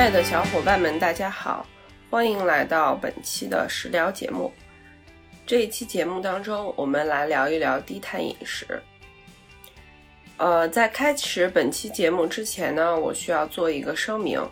[0.00, 1.66] 亲爱的小伙伴们，大家好，
[2.08, 4.50] 欢迎来到本期的食疗节目。
[5.44, 8.82] 这一期节目当中，我们来聊一聊低碳饮食。
[10.38, 14.42] 呃，在开始本期节目之前呢，我需要做一个声明。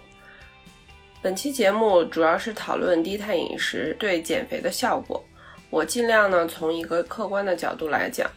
[1.22, 5.24] 本期节目主要是讨论低碳饮食对减肥的效果，
[5.70, 8.30] 我尽量呢从一个客观的角度来讲，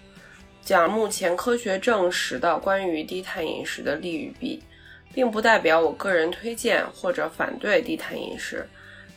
[0.63, 4.63] 讲目前科学证实的关于低碳饮食的利与弊。
[5.13, 8.67] 并不代表我个人推荐或者反对低碳饮食，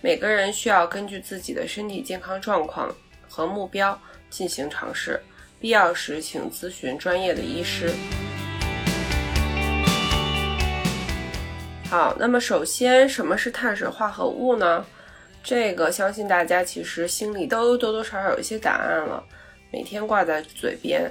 [0.00, 2.94] 每个人需要根据自己的身体健康状况
[3.28, 5.20] 和目标进行尝试，
[5.60, 7.90] 必要时请咨询专业的医师。
[11.88, 14.84] 好，那么首先什么是碳水化合物呢？
[15.44, 19.22] 这个相信大家其实心里都多多少少有一些答案了，
[19.70, 21.08] 每天挂在嘴边，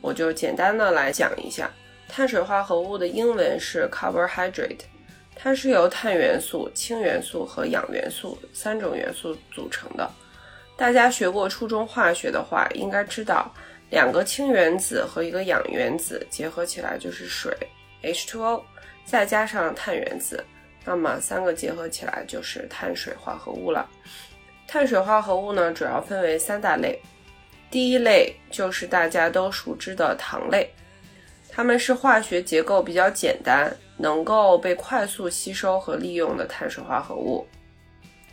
[0.00, 1.70] 我就简单的来讲一下。
[2.08, 4.80] 碳水化合物的英文是 carbohydrate，
[5.34, 10.10] 它是由碳元素、氢元素和氧元素三种元素组成的。
[10.76, 13.52] 大家学过初中化学的话，应该知道
[13.90, 17.54] 两个氢原子和一个氧原子结合起来就是水
[18.02, 18.62] H2O，
[19.04, 20.42] 再加上碳原子，
[20.84, 23.88] 那么三个结合起来就是碳水化合物了。
[24.66, 26.98] 碳水化合物呢，主要分为三大类，
[27.70, 30.70] 第一类就是大家都熟知的糖类。
[31.56, 37.46] 它们是化学结构比较简单，能够被快速吸收和利用的碳水化合物，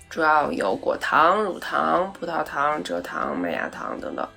[0.09, 4.27] 主要有果糖、乳糖、葡萄糖、蔗糖、麦芽糖等等。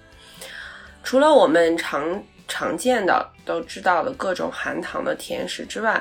[1.03, 6.01] 除了我们常常见的都知道的各种含糖的甜食之外，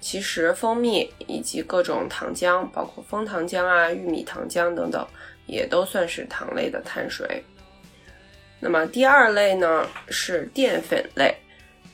[0.00, 5.06] 其实蜂蜜以及各种糖浆，包括枫糖浆啊、玉米糖浆等等，
[5.44, 7.44] 也都算是糖类的碳水。
[8.58, 11.36] 那么第二类呢，是淀粉类。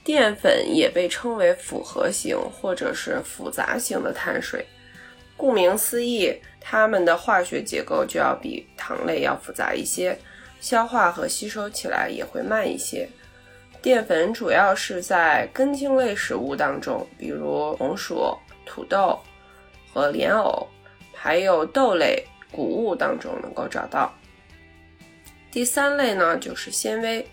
[0.08, 4.64] 淀粉也被称为复合型或者是复杂型的碳水，
[5.36, 10.18] 顾名思义，它们的化学结构就要比糖类要复杂一些，
[10.62, 13.06] 消化和吸收起来也会慢一些。
[13.82, 19.20] 淀粉主要是在根茎类食物当中，比如红薯、土豆
[19.92, 20.66] 和莲藕，
[21.12, 24.10] 还有豆类、谷物当中能够找到。
[25.52, 27.28] 第三类呢，就是纤维。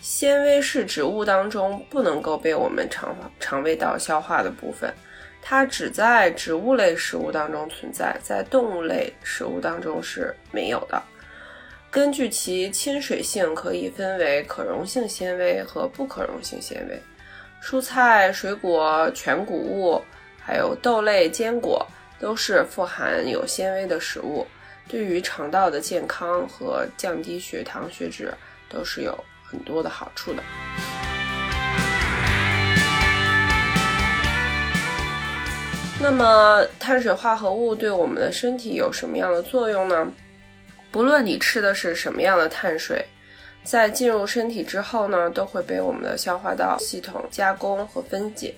[0.00, 4.92] 纤维是植物当中不能够被我们肠肠胃道消化的部分，
[5.42, 11.02] 它只在植物类食物当中存在，在动物类食物当中是没有的。
[11.90, 17.02] 根据其亲水性，可以分为可溶性纤维和不可溶性纤维。
[17.62, 20.00] 蔬菜、水果、全谷物，
[20.38, 21.84] 还有豆类、坚果，
[22.20, 24.46] 都是富含有纤维的食物，
[24.86, 28.32] 对于肠道的健康和降低血糖血脂
[28.68, 29.18] 都是有。
[29.48, 30.42] 很多的好处的。
[35.98, 40.06] 那么，碳水化合物对我们的身体有什么样的作用呢？
[40.92, 43.04] 不论你吃的是什么样的碳水，
[43.64, 48.54] 在进入身体之后呢，都会被我们的消化道系统加工和分解，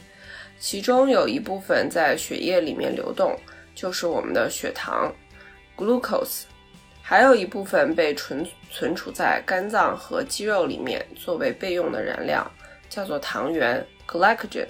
[0.59, 3.39] 其中有一部分在血液里面流动，
[3.73, 5.13] 就是我们的血糖
[5.77, 6.48] （glucose）。
[7.09, 12.47] 还有一部分被存存储在肝脏和肌肉里面，作为备用的燃料，
[12.91, 14.67] 叫做糖原 （glycogen）。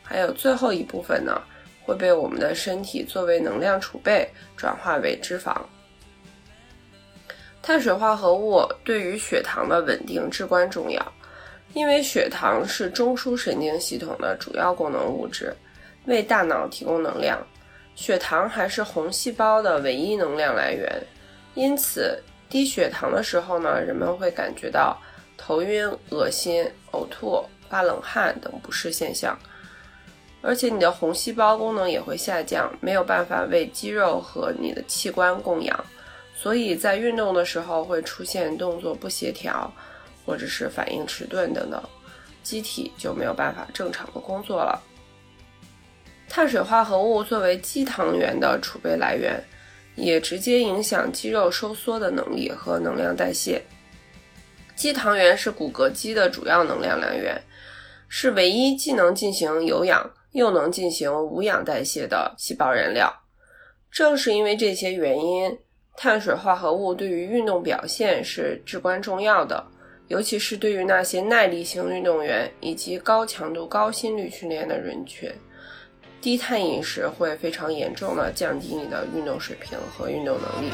[0.00, 1.42] 还有最后一部分呢，
[1.82, 5.52] 会被我们的身体作为能量储备，转化为脂肪。
[7.60, 11.04] 碳水化合物对于血糖的稳定至关重要，
[11.72, 15.52] 因为血糖是中枢神经系统的主要功能物质，
[16.04, 17.44] 为大脑提供能量。
[17.96, 20.88] 血糖还是红细胞的唯一能量来源。
[21.54, 25.00] 因此，低血糖的时候呢，人们会感觉到
[25.36, 29.38] 头晕、恶心、呕吐、发冷汗等不适现象，
[30.42, 35.84] 而且你的红细胞功能也会下降，没有办法为肌肉和你的器官供氧，
[36.36, 39.72] 所以在运动的时候会出现动作不协调，
[40.26, 41.82] 或者是反应迟钝等等，
[42.42, 44.82] 机体就没有办法正常的工作了。
[46.28, 49.40] 碳水化合物作为肌糖原的储备来源。
[49.96, 53.62] 也直接影响肌肉收缩的能力和能量代谢。
[54.76, 57.40] 肌糖原是骨骼肌的主要能量来源，
[58.08, 63.12] 是唯一既能进行有氧又能进行无氧代谢的细胞燃料。
[63.90, 65.56] 正是因为这些原因，
[65.96, 69.64] 碳水化合物对于运动表现是至关重要的，
[70.08, 75.32] 尤其是对于那些耐力型运动员以及高强度、高心率训练的人群。
[76.24, 80.72] 低碳饮食会非常严重的降低你的运动水平和运动能力。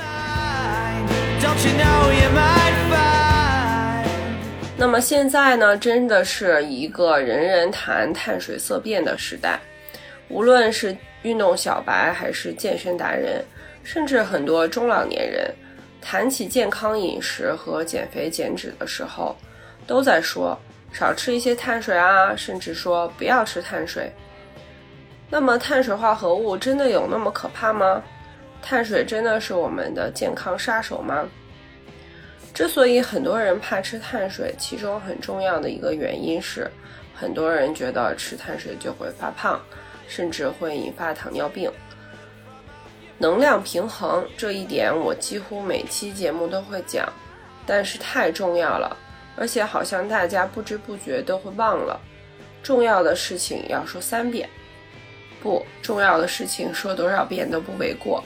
[4.78, 9.58] 那么现在呢，真的是一个人人谈碳水色变的时代，
[10.28, 13.44] 无论是运动小白还是健身达人，
[13.82, 15.52] 甚至很多中老年人，
[16.00, 19.36] 谈起健康饮食和减肥减脂的时候，
[19.84, 20.56] 都在说
[20.92, 24.12] 少吃一些碳水啊，甚至说不要吃碳水。
[25.30, 28.02] 那么，碳水化合物真的有那么可怕吗？
[28.60, 31.24] 碳水真的是我们的健康杀手吗？
[32.52, 36.68] 之所以很多人怕吃碳水，其中很重要的一个原因是，
[37.14, 39.58] 很多人觉得吃碳水就会发胖，
[40.08, 41.70] 甚至会引发糖尿病。
[43.16, 47.10] 能量平衡这一点，我几乎每期节目都会讲，
[47.64, 48.96] 但是太重要了，
[49.36, 52.00] 而且好像大家不知不觉都会忘了。
[52.62, 54.48] 重要的事情要说三遍。
[55.42, 58.22] 不重要的事情说多少遍都不为过。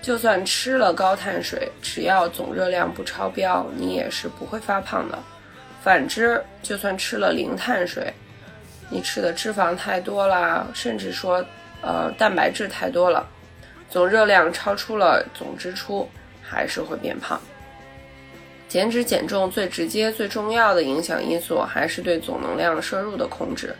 [0.00, 5.18] 就算吃了高碳水，只要总热量不超标，你也是不会发胖的。
[5.82, 8.12] 反之，就算吃了零碳水，
[8.88, 11.44] 你吃的脂肪太多了，甚至说
[11.82, 13.28] 呃蛋白质太多了，
[13.90, 16.08] 总热量超出了总支出，
[16.42, 17.40] 还是会变胖。
[18.68, 23.74] 减脂减重最直接、最重要的影响因素还是对总能量摄入的控制，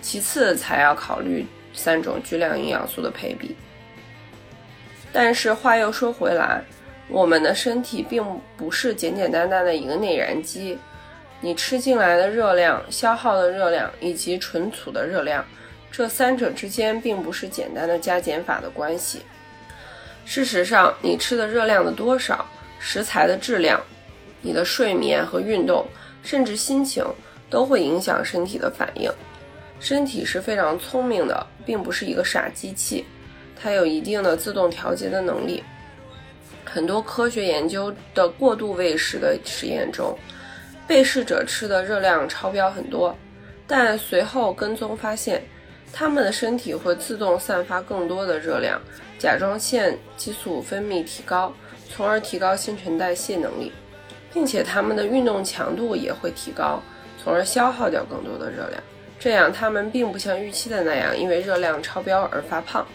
[0.00, 1.46] 其次才要考虑。
[1.72, 3.54] 三种巨量营养素的配比，
[5.12, 6.62] 但是话又说回来，
[7.08, 8.24] 我们的身体并
[8.56, 10.76] 不是简简单单的一个内燃机，
[11.40, 15.44] 你吃进来的热量、消耗的热量以及存储的热量，
[15.90, 19.22] 这三者之间并不是简单的加减法的关系。
[20.24, 22.44] 事实上，你吃的热量的多少、
[22.78, 23.80] 食材的质量、
[24.42, 25.86] 你的睡眠和运动，
[26.22, 27.04] 甚至心情，
[27.48, 29.10] 都会影响身体的反应。
[29.80, 33.04] 身体是非常聪明的，并不是一个傻机器，
[33.60, 35.62] 它有一定的自动调节的能力。
[36.64, 40.16] 很多科学研究的过度喂食的实验中，
[40.86, 43.16] 被试者吃的热量超标很多，
[43.66, 45.42] 但随后跟踪发现，
[45.92, 48.78] 他们的身体会自动散发更多的热量，
[49.18, 51.52] 甲状腺激素分泌提高，
[51.88, 53.72] 从而提高新陈代谢能力，
[54.32, 56.82] 并且他们的运动强度也会提高，
[57.22, 58.82] 从而消耗掉更多的热量。
[59.28, 62.86] 这样，他们并不像预期的那样，因为热量超标而发胖。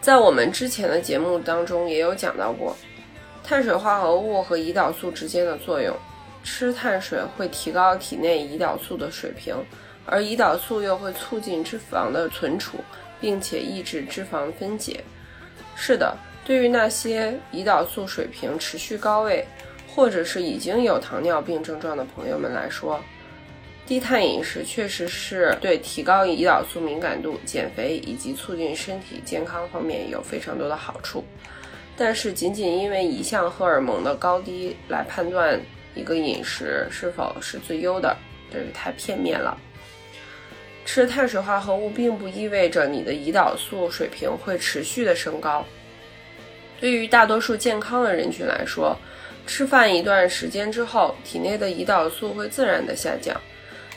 [0.00, 2.74] 在我们之前的节目当中也有讲到过，
[3.44, 5.94] 碳水化合物和胰岛素之间的作用。
[6.42, 9.54] 吃碳水会提高体内胰岛素的水平，
[10.06, 12.78] 而胰岛素又会促进脂肪的存储，
[13.20, 15.04] 并且抑制脂肪分解。
[15.76, 16.16] 是的，
[16.46, 19.46] 对于那些胰岛素水平持续高位，
[19.94, 22.98] 或者是已经有糖尿病症状的朋友们来说，
[23.90, 31.24] 低碳饮食确实是对提高胰岛素敏感度、减肥以及促进身体健康方面有非常多的好处，
[31.96, 35.60] 但是仅仅因为一项荷尔蒙的高低来判断
[35.96, 38.16] 一个饮食是否是最优的，
[38.52, 39.58] 这是太片面了。
[40.84, 45.66] 吃碳水化合物并不意味着你的胰岛素水平会持续的升高。
[46.78, 48.96] 对于大多数健康的人群来说，
[49.48, 53.34] 吃饭一段时间之后，体内的胰岛素会自然的下降。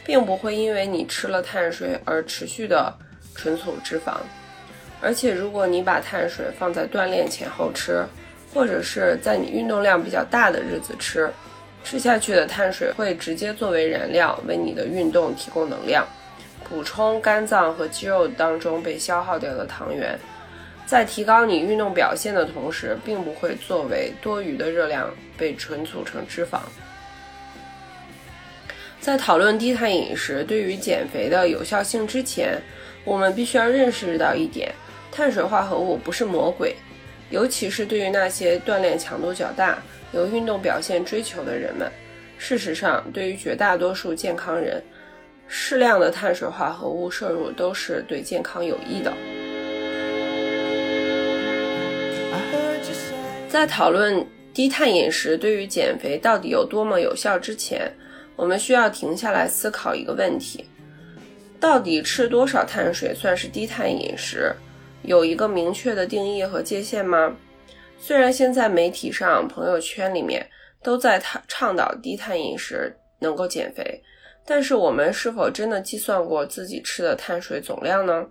[0.06, 2.94] 并不会因为你吃了碳水而持续的
[3.36, 4.18] 存储脂肪，
[5.02, 8.06] 而且如果你把碳水放在锻炼前后吃，
[8.54, 11.32] 或者是在你运动量比较大的日子吃，
[11.84, 16.08] 吃下去的碳水会直接作为燃料为你的运动提供能量，
[16.70, 20.18] 补充肝脏和肌肉当中被消耗掉的糖原，
[20.86, 26.60] 在提高你运动表现的同时，并不会作为多余的热量被存储成脂肪。
[29.04, 32.58] 在讨论低碳饮食对于减肥的有效性之前，
[33.04, 34.74] 我们必须要认识到一点：
[35.12, 36.74] 碳水化合物不是魔鬼，
[37.30, 39.78] 尤其是对于那些锻炼强度较大、
[40.14, 41.92] 有运动表现追求的人们。
[42.38, 44.82] 事实上，对于绝大多数健康人，
[45.50, 49.12] 适量的碳水化合物摄入都是对健康有益的。
[53.50, 57.92] 在讨论低碳饮食对于减肥到底有多么有效之前，
[58.36, 60.66] 我们需要停下来思考一个问题：
[61.60, 64.54] 到底吃多少碳水算是低碳饮食？
[65.04, 67.36] 有一个明确的定义和界限吗？
[68.00, 70.46] 虽然现在媒体上、朋友圈里面
[70.82, 74.02] 都在倡倡导低碳饮食能够减肥，
[74.46, 78.26] 但是我们是否真的计算过自己吃的碳水总量呢？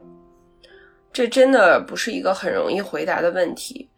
[1.13, 3.89] 这真的不是一个很容易回答的问题。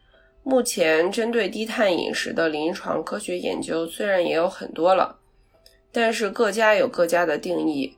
[0.42, 5.16] 目前针对低碳饮食的临床科学研究虽然也有很多了。
[5.94, 7.96] 但是各家有各家的定义，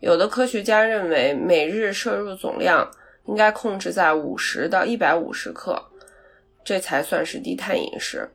[0.00, 2.90] 有的科学家认为每日摄入总量
[3.26, 5.78] 应该控制在五十到一百五十克，
[6.64, 8.26] 这才算是低碳饮食；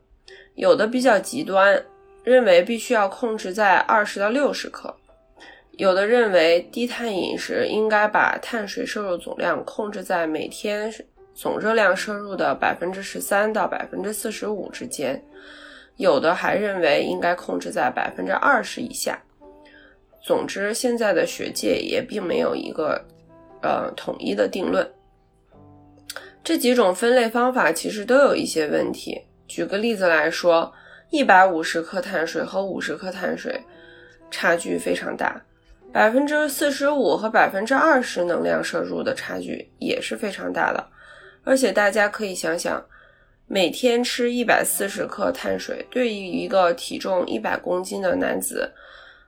[0.53, 1.83] 有的比较极端，
[2.23, 4.93] 认为必须要控制在二十到六十克；
[5.71, 10.93] 有的认为低碳饮食应该把碳水摄入总量控制在每天
[11.33, 15.19] 总热量摄入的百分之十三到百分之四十五之间，
[15.99, 19.21] 有的还认为应该控制在百分之二十以下。
[20.23, 23.05] 总之，现在的学界也并没有一个
[23.61, 24.89] 呃统一的定论。
[26.41, 29.21] 这几种分类方法其实都有一些问题。
[29.45, 30.71] 举个例子来说，
[31.09, 33.61] 一百五十克碳水和五十克碳水
[34.31, 35.41] 差距非常大，
[35.91, 40.87] 百分之四十五和百分之二十能量摄入的差距也是非常大的。
[41.43, 42.81] 而且大家可以想想，
[43.51, 48.71] 每天吃一百四十克碳水，对于一个体重一百公斤的男子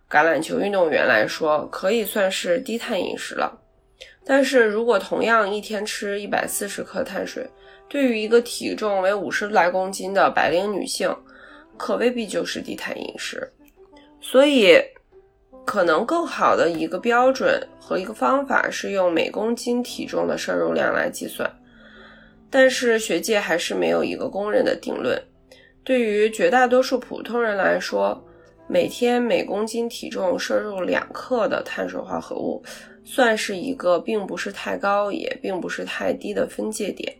[0.07, 3.51] 橄榄球运动员来说，可以算是低碳饮食了。
[4.23, 7.49] 但是如果同样一天吃一百四十克碳水，
[7.89, 11.11] 对于一个体重为五十来公斤的白领女性，
[11.75, 13.51] 可未必就是低碳饮食。
[14.21, 14.79] 所以，
[15.65, 21.51] 可能更好的一个标准和一个方法是用每公斤体重的摄入量来计算。
[22.51, 25.20] 但是学界还是没有一个公认的定论。
[25.84, 28.24] 对于绝大多数普通人来说，
[28.67, 32.62] 每天每公斤体重摄入两克的碳水化合物。
[33.03, 37.12] 算是一个并不是太高，也并不是太低的分界点。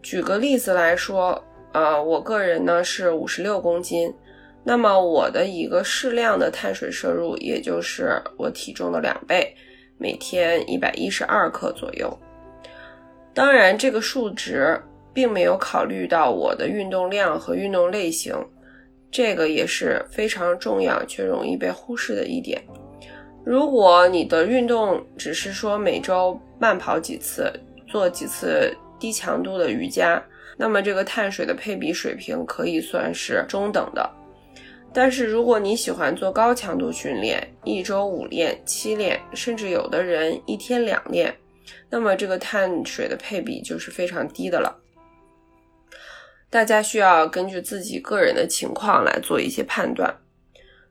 [0.00, 4.14] 举个例子来说，呃，我个人呢是五十六公斤，
[4.62, 9.52] 那么我的一个适量的碳水摄入，也就是我体重的两倍，
[9.98, 12.16] 每天一百一十二克左右。
[13.36, 14.80] 当然，这个数值
[15.12, 18.34] 并没有考虑到我的运动量和运动类型，
[19.10, 22.58] 这个也是非常重要却容易被忽视的一点。
[23.44, 27.52] 如果你的运动只是说每周慢跑几次，
[27.86, 30.22] 做几次低强度的瑜伽，
[30.56, 34.10] 那么这个碳水的配比水平可以算是中等的。
[34.94, 41.36] 但是如果你喜欢做高强度训练，一周五练、七练，甚至有的人一天两练，
[41.90, 44.76] 那么这个碳水的配比就是非常低的了。
[46.48, 50.14] 大家需要根据自己个人的情况来做一些判断。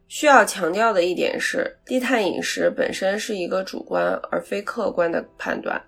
[0.08, 5.82] 需要强调的一点是，低碳饮食本身是一个主观而非客观的判断，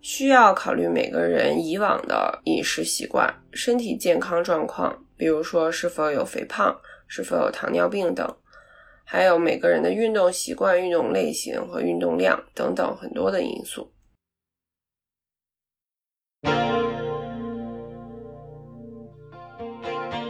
[0.00, 6.74] 需要考虑每个人以往的饮食习惯、身体健康状况，比如说是否有肥胖、
[7.06, 8.34] 是否有糖尿病等，
[9.04, 13.92] 还有每个人的运动习惯、运动类型和运动量等等很多的因素。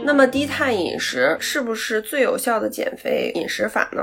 [0.05, 4.01] 那么低碳饮食是不是最有效的减肥饮食法呢？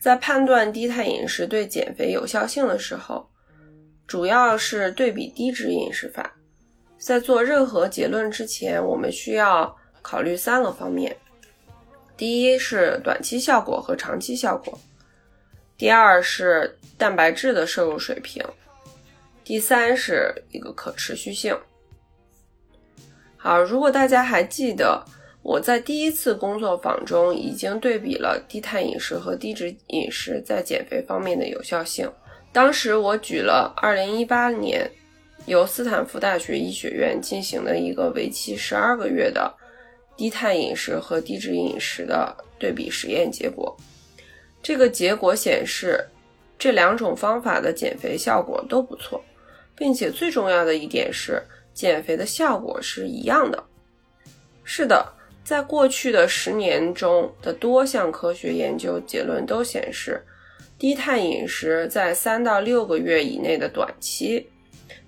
[0.00, 3.28] 在判断低碳饮食对减肥有效性的时候，
[4.06, 6.34] 主要是对比低脂饮食法。
[6.98, 11.14] 在做任何结论之前，我们需要考虑三个方面：
[12.16, 14.72] 第一是短期效果和长期效果；
[15.76, 18.42] 第二是蛋白质的摄入水平；
[19.44, 21.56] 第三是一个可持续性。
[23.36, 25.04] 好，如果大家还记得，
[25.42, 32.10] 我在第一次工作坊中已经对比了低碳饮食和低脂饮食在减肥方面的有效性。
[32.52, 34.90] 当时我举了2018年
[35.44, 39.54] 由斯坦福大学医学院进行的一个为期十二个月的
[40.16, 43.76] 低碳饮食和低脂饮食的对比实验结果。
[44.62, 46.04] 这个结果显示，
[46.58, 49.22] 这两种方法的减肥效果都不错，
[49.76, 51.42] 并且最重要的一点是。
[51.74, 53.62] 减肥的效果是一样的。
[54.64, 55.06] 是的，
[55.44, 60.24] 在过去的十年中的多项科学研究结论都显示，
[60.78, 64.48] 低碳饮食在三到六个月以内的短期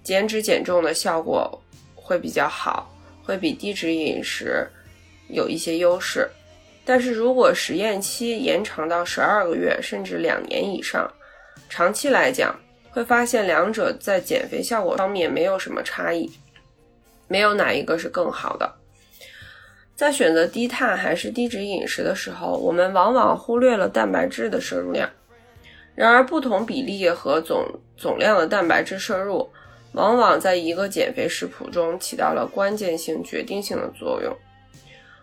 [0.03, 1.59] 减脂减重的效果
[1.95, 4.69] 会比较好，会比低脂饮食
[5.28, 6.28] 有一些优势。
[6.85, 11.11] 但是如果实验期延长到十二个月甚至两年以上，
[11.68, 12.58] 长期来讲
[12.90, 16.30] 会发现两者在减肥效果方面没有什么差异。
[17.26, 18.75] 没有哪一个是更好的。
[19.94, 25.11] 在选择低碳还是低脂饮食的时候，我们往往忽略了蛋白质的摄入量。
[25.94, 27.66] 然而，不同比例和总
[27.97, 29.50] 总量的蛋白质摄入，
[29.92, 34.35] 往往在一个减肥食谱中起到了关键性、决定性的作用。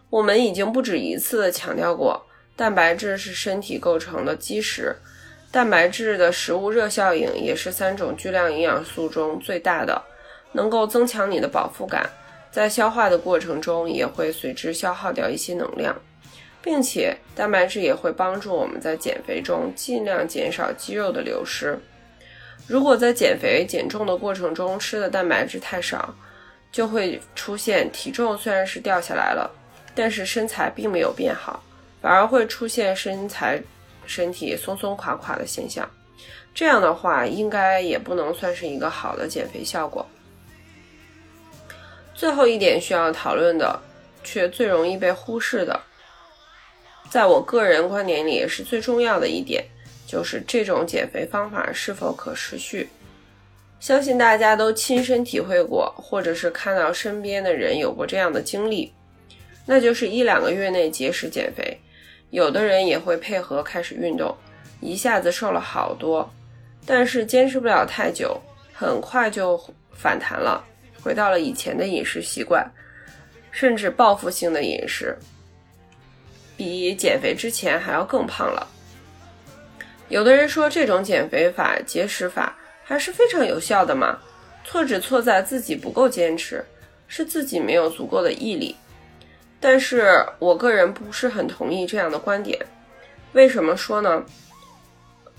[0.09, 4.95] 我们已经不止一次的强调过，蛋白质是身体构成的基石，
[5.51, 10.01] 蛋白质的食物热效应也是三种巨量营养素中最大的。
[10.53, 12.09] 能够增强你的饱腹感，
[12.49, 15.93] 在消化的过程中也会随之消耗掉一些能量，
[16.61, 21.77] 并且蛋白质也会帮助我们在减肥中尽量减少肌肉的流失。
[22.67, 26.15] 如果在减肥减重的过程中吃的蛋白质太少，
[26.71, 29.51] 就会出现体重虽然是掉下来了，
[29.95, 31.63] 但是身材并没有变好，
[32.01, 33.59] 反而会出现身材
[34.05, 35.89] 身体松松垮垮的现象。
[36.53, 40.05] 这样的话，应该也不能算是一个好的减肥效果。
[42.13, 43.77] 最后一点需要讨论的，
[44.23, 45.77] 却最容易被忽视的，
[47.09, 49.65] 在我个人观点里也是最重要的一点，
[50.07, 52.87] 就是这种减肥方法是否可持续。
[53.81, 58.93] 相信大家都亲身体会过，或者是看到身边的人有过这样的经历，
[59.65, 61.77] 那就是一两个月内节食减肥，
[62.29, 64.35] 有的人也会配合开始运动，
[64.79, 66.29] 一下子瘦了好多，
[66.85, 68.39] 但是坚持不了太久，
[68.73, 69.59] 很快就
[69.91, 70.63] 反弹了。
[71.01, 72.69] 回到了以前的饮食习惯，
[73.51, 75.17] 甚至报复性的饮食，
[76.57, 78.67] 比减肥之前还要更胖了。
[80.09, 84.19] 有的人说这种减肥法、节食法还是非常有效的嘛？
[84.63, 86.63] 错只错在自己不够坚持，
[87.07, 88.75] 是自己没有足够的毅力。
[89.59, 92.59] 但是我个人不是很同意这样的观点。
[93.33, 94.23] 为什么说呢？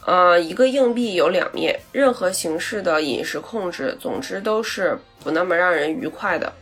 [0.05, 6.53] 呃，一个硬币有两面，任何形式的饮食控制，总之都是不那么让人愉快的。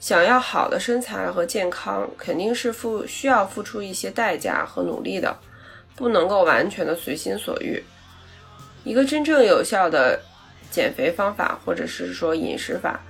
[0.00, 5.36] 想要好的身材和健康，肯定是付需要付出一些代价和努力的，
[5.94, 7.80] 不能够完全的随心所欲。
[8.82, 10.20] 一个真正有效的
[10.68, 13.00] 减肥方法，或者是说饮食法，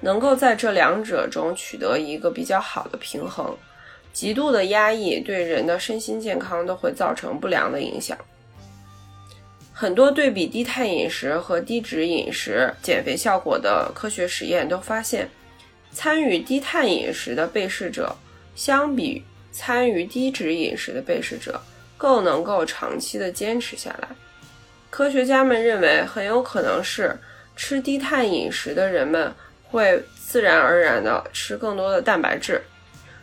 [0.00, 3.56] 能够在这两者中取得一个比较好的平衡。
[4.12, 8.18] 极度的压抑对人的身心健康都会造成不良的影响。
[9.72, 15.30] 很多对比低碳饮食和低脂饮食减肥效果的科学实验都发现，
[15.92, 18.14] 参与低碳饮食的被试者，
[18.54, 21.60] 相比参与低脂饮食的被试者，
[21.96, 24.08] 更能够长期的坚持下来。
[24.90, 27.16] 科学家们认为，很有可能是
[27.54, 29.32] 吃低碳饮食的人们
[29.70, 32.62] 会自然而然的吃更多的蛋白质，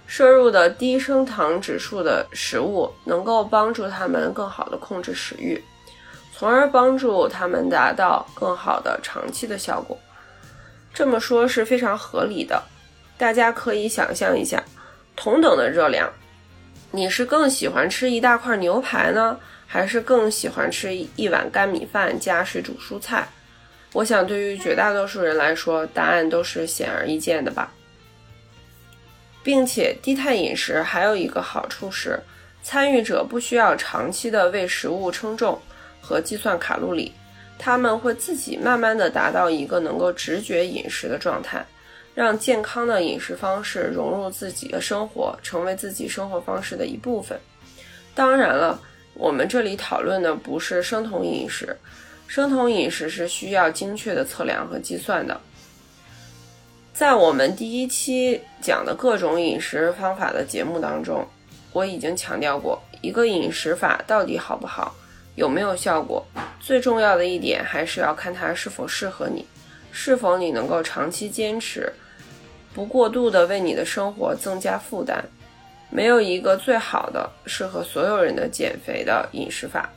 [0.05, 5.61] 摄入的低升糖指数的食物，能够帮助他们更好的控制食欲。
[6.33, 9.97] 从而帮助他们达到更好的长期的效果。
[10.93, 12.61] 这么说是非常合理的。
[13.17, 14.63] 大家可以想象一下，
[15.15, 16.07] 同等的热量，
[16.91, 23.27] 你是更喜欢吃一大块牛排呢，还是更喜欢吃一碗干米饭加水煮蔬菜？
[23.97, 27.73] 我想，对于绝大多数人来说，答案都是显而易见的吧。
[29.41, 32.19] 并且，低碳饮食还有一个好处是，
[32.61, 35.59] 参与者不需要长期的为食物称重。
[35.99, 37.11] 和计算卡路里，
[37.57, 41.65] 他们会自己慢慢的达到一个能够直觉饮食的状态，
[42.13, 47.35] 让健康的饮食方式融入自己的生活，成为自己生活方式的一部分。
[48.13, 48.79] 当然了，
[49.15, 51.75] 我们这里讨论的不是生酮饮食，
[52.27, 55.39] 生酮饮食是需要精确的测量和计算的。
[56.93, 61.25] 在我们第一期讲的各种饮食方法的节目当中，
[61.71, 64.93] 我已经强调过，一个饮食法到底好不好？
[65.35, 66.25] 有没有效果？
[66.59, 69.45] 最重要的一点还是要看它是否适合你，
[69.91, 71.93] 是否你能够长期坚持，
[72.73, 75.23] 不过度的为你的生活增加负担。
[75.89, 79.89] 没有一个最好的适合所有人的减肥的饮食法，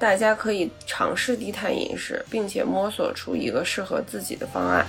[0.00, 4.86] 大家可以尝试低碳饮食，并且摸索出一个适合自己的方案。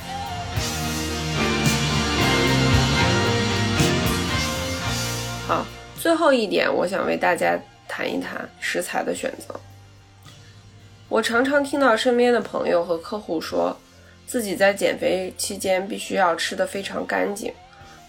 [5.46, 5.66] 好，
[6.00, 9.54] 最后一点，我想为大家谈一谈食材的选择。
[11.10, 13.78] 我常常听到身边的朋友和客户说，
[14.26, 17.54] 自己在减肥期间必须要吃得非常干净，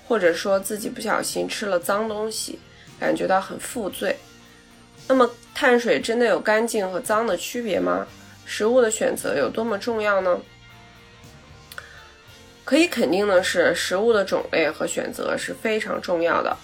[0.06, 2.60] 或者说自己不小心吃了脏东西，
[3.00, 4.16] 感觉到很负罪。
[5.12, 8.06] 那么，碳水真的有干净和脏的区别吗？
[8.46, 10.40] 食物的选择有多么重要呢？
[12.64, 16.56] 可以肯定的是，食物的种类和选择是非常重要的。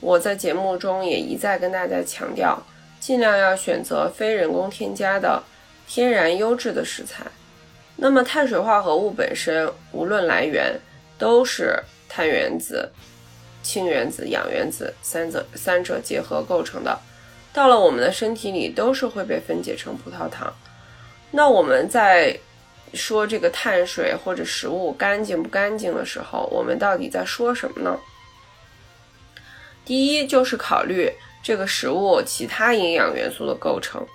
[0.00, 2.60] 我在节目中也一再跟大家强调，
[2.98, 5.40] 尽量要选择非人工添加的。
[5.86, 7.24] 天然优质的食材，
[7.94, 10.76] 那么碳水化合物本身无论来源
[11.16, 12.90] 都是碳原子、
[13.62, 16.98] 氢原子、氧原子三者三者结合构成的，
[17.52, 20.52] 到了我们的身体里都是会被分解成葡萄糖。
[21.30, 22.38] 那我们在
[22.94, 27.98] 说这个碳水或者食物干净不干净的时候，我们到底在说什么呢？
[29.84, 31.10] 第一就是考虑
[31.42, 34.06] 这个食物其他营养元素的构成。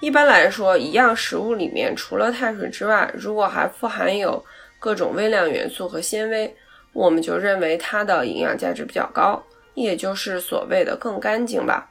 [0.00, 4.44] 一般来说，一样食物里面除了碳水之外，如果还富含有
[4.78, 6.54] 各种微量元素和纤维，
[6.92, 9.42] 我们就认为它的营养价值比较高，
[9.74, 11.90] 也就是所谓的更干净吧。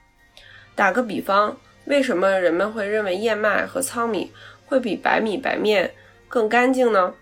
[0.76, 4.32] 打个比方，为什么人们会认为燕麦和糙米
[4.66, 5.90] 会比白米白面
[6.28, 7.14] 更干净呢？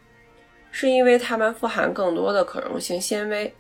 [0.72, 3.54] 是因为它们富含更多的可溶性纤维。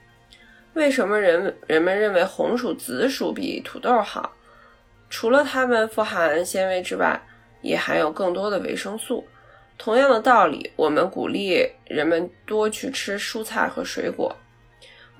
[0.73, 4.33] 为什么人人们认为红薯、紫薯比土豆好？
[5.11, 7.21] 除了它们富含纤维之外，
[7.61, 9.23] 也含有更多的维生素。
[9.77, 14.35] 同样的道理，我们鼓励人们多去吃蔬菜和水果，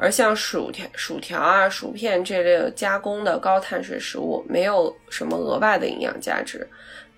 [0.03, 6.67] 而像薯条、薯条啊、薯片这类加工的高碳水食物，没有什么额外的营养价值，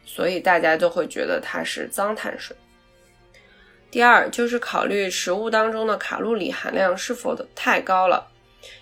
[0.06, 2.56] 所以大家都会觉得它是脏碳水。
[3.90, 8.28] 第二，就是考虑食物当中的卡路里含量是否的太高了。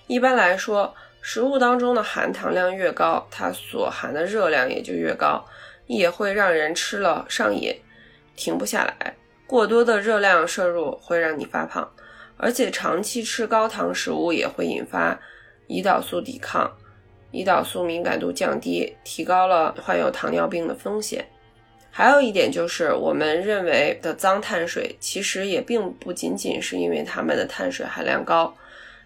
[0.07, 5.41] 一般来说，食物当中的含糖量越高，它所含的热量也就越高，
[5.87, 7.73] 也会让人吃了上瘾。
[8.35, 9.15] 停不下来，
[9.47, 11.89] 过多的热量摄入会让你发胖，
[12.37, 15.19] 而且长期吃高糖食物也会引发
[15.67, 16.71] 胰岛素抵抗，
[17.31, 21.25] 胰岛素敏感度降低，提高了患有糖尿病的风险。
[21.91, 28.53] 还有一点就是，我们认为的脏碳水，其实也并不仅仅是因为它们的碳水含量高。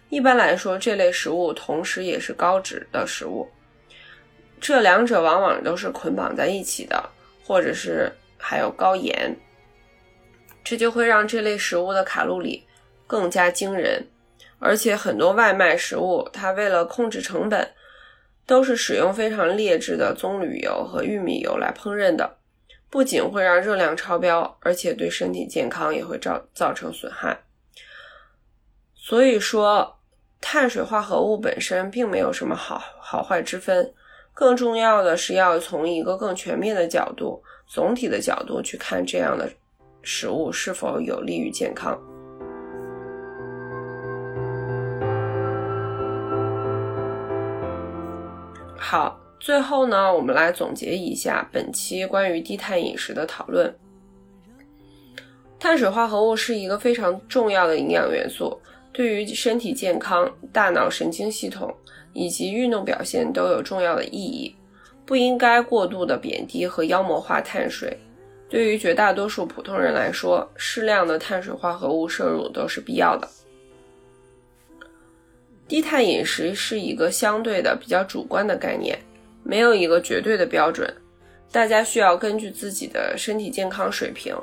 [0.08, 3.48] 一般来说，这类食物同时也是高脂的食物，
[4.60, 7.10] 这两者往往都是捆绑在一起的，
[7.44, 8.12] 或者是。
[8.40, 9.36] 还有高盐，
[10.62, 12.64] 这就会让这类食物的卡路里
[13.08, 14.06] 更加惊人。
[14.60, 17.72] 而且很多外卖食物，它为了控制成本，
[18.44, 22.38] 都是使用非常劣质的棕榈油和玉米油来烹饪的，
[22.90, 27.38] 不仅会让热量超标，而且对身体健康也会造造成损害。
[28.94, 29.98] 所以说，
[30.40, 33.94] 碳水化合物本身并没有什么好好坏之分，
[34.34, 37.42] 更重要的是要从一个更全面的角度。
[37.68, 39.48] 总体的角度去看，这样的
[40.02, 42.00] 食物是否有利于健康。
[48.78, 53.74] 好，最后呢，我们来总结一下本期关于低碳饮食的讨论。
[55.58, 58.56] 碳水化合物是一个非常重要的营养元素，
[58.92, 61.74] 对于身体健康、大脑神经系统
[62.12, 64.54] 以及运动表现都有重要的意义。
[65.04, 67.98] 不应该过度的贬低和妖魔化碳水。
[68.48, 73.28] 对于绝大多数普通人来说，适量的碳水化合物摄入都是必要的。
[75.68, 78.98] 低碳饮食是一个相对的比较主观的概念，
[79.44, 80.92] 没有一个绝对的标准，
[81.52, 84.34] 大家需要根据自己的身体健康水平、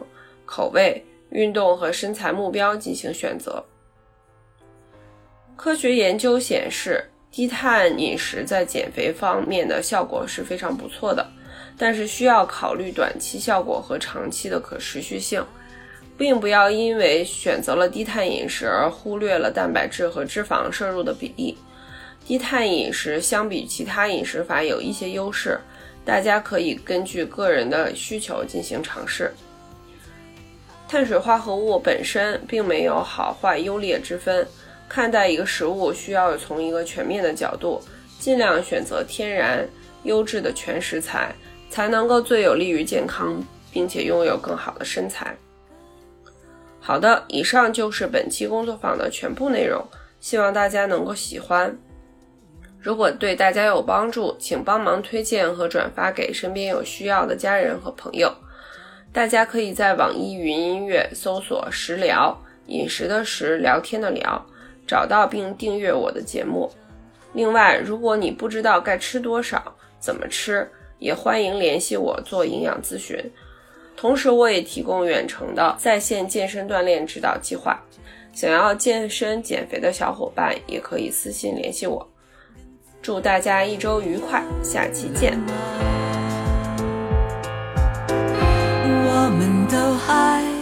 [0.45, 3.61] 口味、运动和身材目标进行选择。
[5.57, 7.03] 科学研究显示。
[7.31, 11.29] 低碳饮食在减肥方面的效果是非常不错的，
[11.77, 15.45] 但是需要考虑短期效果和长期的可持续性，
[16.17, 21.58] 并不要因为选择了低碳饮食而忽略了蛋白质和脂肪摄入的比例。
[22.25, 25.60] 低碳饮食相比其他饮食法有一些优势，
[26.04, 29.32] 大家可以根据个人的需求进行尝试。
[30.88, 34.47] 碳水化合物本身并没有好坏优劣之分。
[34.88, 37.82] 看待一个食物，需要从一个全面的角度，
[38.19, 39.67] 尽量选择天然、
[40.04, 41.34] 优质的全食材，
[41.71, 45.36] 才能够最有利于健康，并且拥有更好的身材。
[46.87, 49.83] 好的，以上就是本期工作坊的全部内容，
[50.19, 51.75] 希望大家能够喜欢。
[52.79, 58.31] 如果对大家有帮助，请帮忙推荐和转发给身边有需要的家人和朋友。
[59.11, 64.45] 大家可以在网易云音乐搜索“食疗”，饮食的食，聊天的聊。
[64.85, 66.71] 找到并订阅我的节目。
[67.33, 70.69] 另外，如果你不知道该吃多少、怎么吃，
[70.99, 73.17] 也欢迎联系我做营养咨询。
[73.95, 77.81] 同时，我也提供远程的在线健身锻炼指导计划。
[78.34, 82.05] 想要健身减肥的小伙伴也可以私信联系我。
[83.01, 85.39] 祝大家一周愉快，下期见。
[89.08, 90.54] 我们都还。